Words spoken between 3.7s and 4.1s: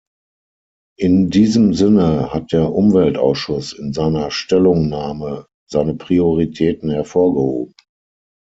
in